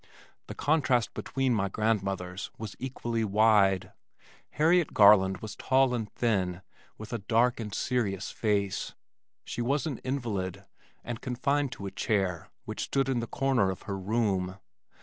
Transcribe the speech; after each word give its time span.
The 0.47 0.55
contrast 0.55 1.13
between 1.13 1.53
my 1.53 1.69
grandmothers 1.69 2.49
was 2.57 2.75
equally 2.79 3.23
wide. 3.23 3.91
Harriet 4.49 4.95
Garland 4.95 5.41
was 5.43 5.55
tall 5.55 5.93
and 5.93 6.11
thin, 6.11 6.63
with 6.97 7.13
a 7.13 7.19
dark 7.19 7.59
and 7.59 7.71
serious 7.71 8.31
face. 8.31 8.95
She 9.45 9.61
was 9.61 9.85
an 9.85 9.99
invalid, 9.99 10.65
and 11.03 11.21
confined 11.21 11.71
to 11.73 11.85
a 11.85 11.91
chair, 11.91 12.49
which 12.65 12.81
stood 12.85 13.09
in 13.09 13.19
the 13.19 13.27
corner 13.27 13.69
of 13.69 13.83
her 13.83 13.95
room. 13.95 14.57